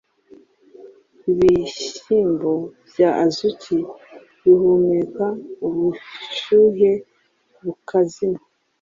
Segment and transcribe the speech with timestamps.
[1.31, 2.51] Ibihyimbo
[2.89, 3.77] bya azuki
[4.41, 5.25] bihumeka
[5.65, 6.91] ubuhyuhe
[7.63, 8.39] bukazima